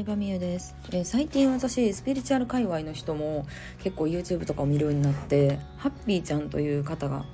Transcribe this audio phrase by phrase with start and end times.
[0.00, 3.46] 相葉美優です、えー、最近私スピリチュアル界隈の人も
[3.82, 7.26] 結構 YouTube とかを見るようになってハッピーちゃんという方が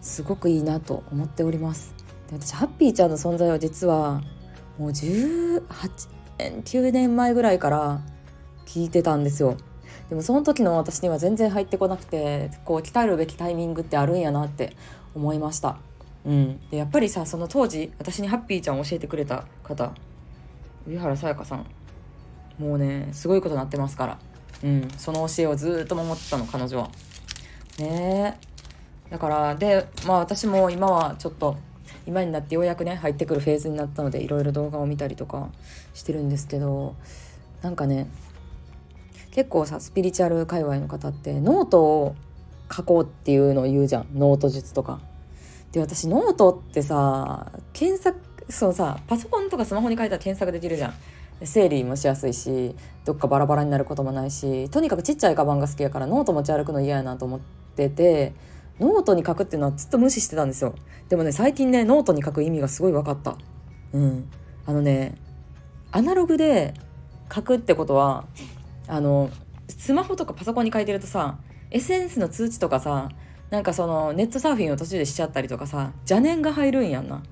[0.00, 1.94] すごくいいなと思っております。
[2.28, 4.22] で私ハッピーちゃんの存在は実は
[4.76, 5.62] もう18
[6.38, 8.00] 年9年前ぐらいから
[8.66, 9.56] 聞いてたんですよ。
[10.08, 14.76] でもその時の私には全然入ってこなくてこう鍛えるべきタイミングってあるんやなって
[15.14, 15.78] 思いました。
[16.26, 19.92] うん、でやっぱりさその当時私にハッピーちゃんを教えてくれた方
[20.88, 21.66] 上原さやかさん。
[22.60, 24.18] もうねすごいことになってますから、
[24.62, 26.90] うん、その教えをずっと守ってたの彼女は。
[27.78, 28.38] ね
[29.10, 31.56] だからでまあ私も今はちょっと
[32.06, 35.48] 今になってようやくね入ってくるフェーズになったのでいろいろ動画を見たりとか
[35.94, 36.94] してるんですけど
[37.62, 38.08] なんかね
[39.32, 42.16] 結構さスピリチュアル界隈の方ってノートを
[42.70, 45.00] 書こうっていうのを言うじゃんノート術とか。
[45.72, 50.94] で私ノートってさ検索そうさパソコンとかスマホに書いたら検索できるじゃん
[51.42, 52.74] 整理もしやすいし
[53.04, 57.40] どっかバラバラになることもないしとにかくちっちゃいカバンが好きやからノート持ち歩くの嫌やなと思っ
[57.76, 58.34] てて
[58.78, 60.74] ノートに書くっていうのはずっと無視してたんですよ。
[61.08, 63.36] でもね最近ねノートに書く意味がすごい分かった。
[63.92, 64.30] うん。
[64.66, 65.16] あのね
[65.92, 66.74] アナログで
[67.32, 68.24] 書くってことは
[68.88, 69.30] あの
[69.68, 71.38] スマホとかパソコンに書いてるとさ
[71.70, 73.10] SNS の通知とかさ
[73.50, 77.22] なんかそのネットサーフィンを途中でしちゃったりとかさ邪念が入るんやんな。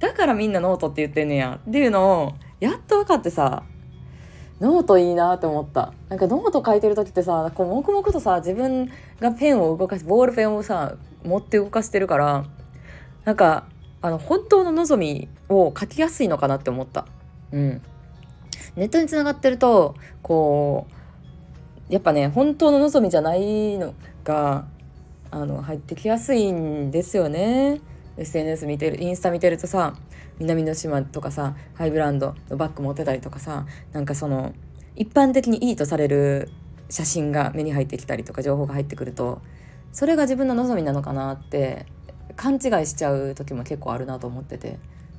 [0.00, 1.60] だからみんなノートって言ってんねや。
[1.66, 3.64] っていうのをやっと分かってさ
[4.60, 5.94] ノートいいなって思った。
[6.10, 12.44] なんかノート書いてる時ってさこう黙々とさ自分がペンを動かしボールペンをさ持って動かしてるから
[13.24, 13.66] なんか
[14.02, 17.06] あの本当の望みを書きやすいのかなって思った。
[17.52, 17.82] うん。
[18.76, 20.86] ネットにつながってるとこ
[21.88, 23.94] うやっぱね本当の望みじゃないの
[24.24, 24.66] が
[25.30, 27.80] あの入ってきやすいんですよね。
[28.20, 29.94] SNS 見てるインスタ見てるとさ
[30.38, 34.54] 南の島とかさハイブランドのバッグ持ってたりとかさなんかその
[34.94, 36.50] 一般的にいいとされる
[36.90, 39.40] 写真が目に入ってきたりとか情報が入ってくると
[39.92, 41.86] それが自分の望みなのかなって
[42.36, 44.78] 勘違いしちゃう時も結構あるなと思ってて。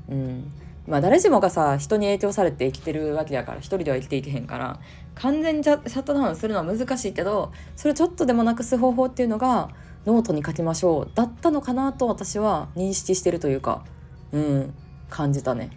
[0.10, 0.52] うん。
[0.88, 4.80] まあ誰しもがさ人に影響されて生きてるわけやから一人では生きていけへんから
[5.14, 9.70] 完全にシャットダウンするのは難しいけどそれちょっとでもなくす方法っていうのが
[10.06, 13.84] ノートに書きましょうだったのかなと私は認識してるというか
[14.32, 14.74] うん
[15.10, 15.70] 感じたね。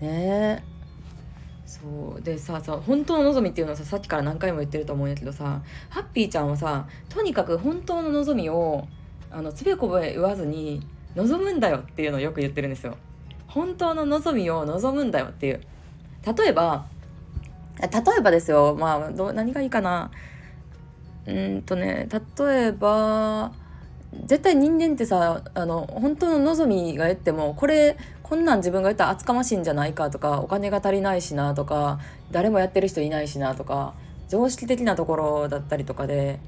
[0.00, 0.62] ね。
[0.62, 0.62] え
[1.64, 2.20] そう。
[2.20, 8.88] でささ本当の望みっていうのはささっきから何回も言ってると思うんやけどさハッピーちゃんはさとにかく本当の望みを
[9.30, 10.84] あのつべこべ言わずに
[11.14, 12.96] 望むんだよっていうのをよく言ってるんですよ。
[13.46, 15.60] 本当の望みを望むんだよっていう。
[16.36, 16.86] 例えば
[17.80, 17.88] 例
[18.18, 18.76] えばですよ。
[18.78, 20.10] まあど何がいいかな。
[21.26, 22.08] うんとね
[22.38, 23.52] 例えば
[24.24, 33.94] 絶対人間ってさあの本当の望みが得ってもこれこんなん自分が言ったら厚かましいんじゃないかとかお金が足りないしなとか誰もやってる人いないしなとか
[34.28, 36.40] 常識的なところだったりとかで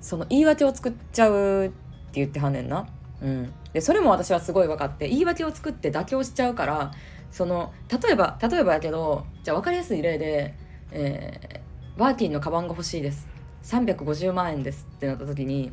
[0.00, 1.74] その言い訳を作っちゃうって
[2.14, 2.86] 言ってはんねんな。
[3.22, 6.92] うん、でそれも私はすごい分かって言い訳を作って妥協しちゃうから
[7.30, 10.54] その例えば例えばやけどじゃあ分かりやすい例で、
[10.92, 13.26] えー、バーキンのカバンが欲しいです
[13.64, 15.72] 350万円ですってなった時に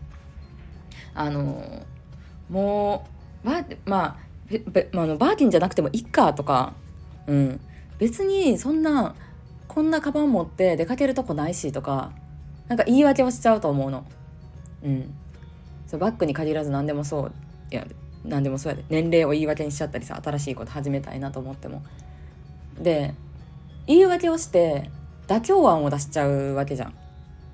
[1.13, 1.85] あの
[2.50, 3.07] も
[3.44, 4.31] うバーまあ
[4.91, 6.74] まあ、のバーキンじゃなくてもいっかとか、
[7.25, 7.62] うん、
[8.00, 9.16] 別にそんな
[9.69, 12.12] こんなカバン持って出かけるとこないしとか
[12.68, 14.06] なんか言い訳をしちゃうと思うの。
[14.84, 15.13] うん、
[15.88, 17.31] そうバッグに限らず何でもそう
[17.72, 17.88] いや
[18.25, 21.84] 何でもそうやで年齢を言い訳にしちゃったりさ新しいこと始めたいなと思っても。
[22.78, 23.13] で
[23.88, 24.90] 言い訳をして
[25.28, 26.94] 妥協案を出しちゃうわけじゃん。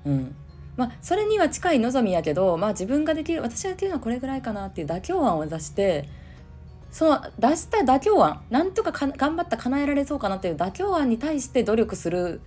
[0.08, 0.34] うん。
[0.76, 6.08] まあ、それには近い望みやけど、まあ、自分ができる私ができるのはこれぐらいかなっていう妥協案を出して
[6.90, 12.40] その出した妥協案なんとかか頑張った叶えられそうかなっていう妥協案に対して努力する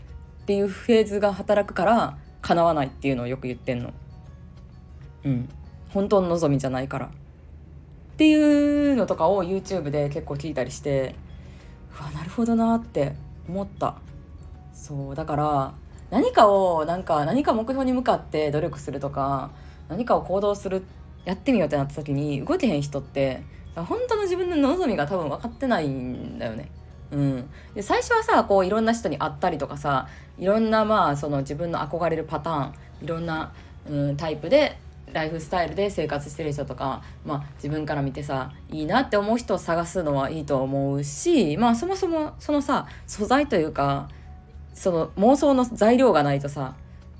[0.44, 3.94] っていうフェーズが働くから叶わないっていうのをよく言ってんの。
[5.24, 5.50] うん、
[5.90, 7.06] 本当の望みじゃないから。
[7.06, 7.10] っ
[8.18, 11.16] ていうのとかを YouTube で結構聞いたりして
[12.00, 13.14] うわなるほどなって
[13.48, 13.96] 思った。
[14.74, 15.74] そうだから
[16.12, 19.50] 何かをなんか何か目標に向かって努力するとか
[19.90, 20.84] 何かを行動する
[21.26, 23.44] やってみようってなった時に動けへん人って
[23.76, 26.70] 本当の自分の望みが多分分かってないんだよね。
[27.12, 32.74] うん、で最初はさこういろんな人に会ったりとかさいろんなまあその自分の憧れるパターン
[33.04, 33.52] いろんな、
[33.90, 34.78] うん、タイプで
[35.12, 44.08] ライフスタイルで生活してる人とか、まあ、自分から見てさいいなって思う人を探すのはいいと思うしまあそもそもそのさ素材というか
[44.74, 46.76] その妄想の材料がないとさ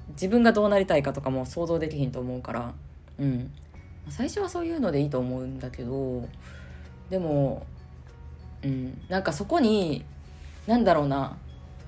[0.10, 2.74] 自分がどうなりたいかとかも想像できひんと思うから。
[3.20, 3.52] うん。
[4.10, 6.28] 最初はそういうのでいいと思うんだけど
[7.10, 7.66] でも
[8.64, 9.02] うん。
[9.10, 10.04] なんかそこに
[10.68, 11.38] なんだろうな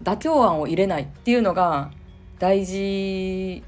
[0.04, 1.92] 妥協案を入れないっていうのが
[2.40, 3.64] 大事。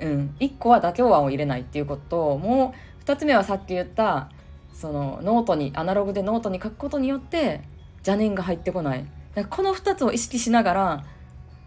[0.00, 0.34] うん。
[0.40, 2.02] 1個は妥協案を入れないっていうこと。
[2.08, 4.30] ともう2つ目はさっき言った
[4.72, 7.62] そのノートにアナログでノートに書くことによって
[7.98, 9.06] 邪念が入ってこない。
[9.50, 11.04] この2つを意識しながら、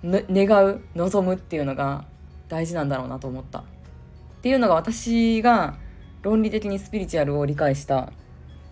[0.03, 2.05] 願う望むっていうのが
[2.49, 3.59] 大事なんだろうなと思った。
[3.59, 3.63] っ
[4.41, 5.75] ていうのが私が
[6.21, 8.11] 論理的にスピリチュアルを理解した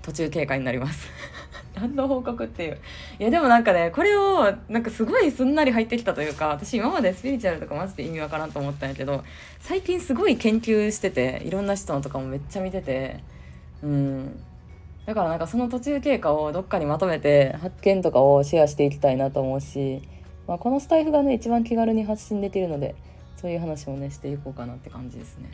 [0.01, 1.09] 途中経過になります。
[1.75, 2.77] 何の報告っていう。
[3.19, 9.23] いやでもなんかねこれをなんかすごいすんなり入ってきたというか私今までスピリチュアルとかマジで意味わからんと思ったんやけど
[9.59, 13.19] 最近すごい研究してていろんな人のとかもめっちゃ見てて
[13.83, 14.39] うん。
[15.05, 20.01] だからなんかその途中経過をどっかにまとめて発見とかをシェアしていきたいなと思うし、
[20.47, 22.95] まあ、このスタイフがね一番気軽に発信できるので
[23.35, 25.49] そういう話もねしていこうかなって感じですね。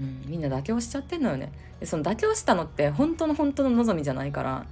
[0.00, 1.52] うん、みんな妥協しちゃってんのよね。
[1.80, 4.66] でその妥協したのって本当の本当の望みじゃないから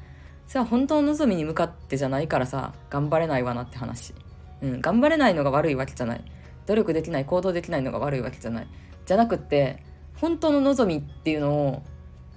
[0.46, 4.14] それは本当の望みに向かってじゃないからさ頑張れないわなって話、
[4.60, 6.24] うん、頑張れないのが悪いわけじゃない。
[6.66, 8.66] 努力できない行動できないのが悪いわけじゃない。
[9.06, 9.82] じゃなくって
[10.16, 11.82] 本当の望みっていうのを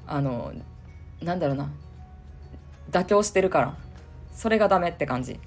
[0.07, 0.53] あの
[1.21, 1.71] なんだろうな。
[2.91, 3.77] 妥協してるから。
[4.33, 5.39] それがダメって感じ。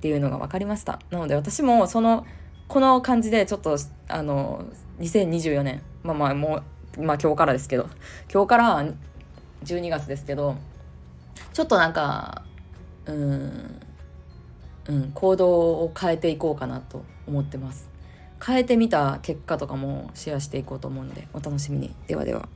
[0.00, 0.98] っていうのが分かりました。
[1.10, 2.26] なので私もその
[2.68, 3.76] この感じでちょっと
[4.08, 4.64] あの
[4.98, 5.82] 2024年。
[6.02, 6.62] まあまあも
[6.96, 7.86] うまあ今日からですけど。
[8.32, 8.84] 今日から
[9.62, 10.56] 12月ですけど。
[11.52, 12.44] ちょっとなんか
[13.04, 13.80] うん
[14.88, 17.90] うん行動を変えていこうかなと思ってます。
[18.42, 21.94] 変えてみた結果とかもシェアしていこうと思うのでお楽しみに。
[22.06, 22.48] ではでは。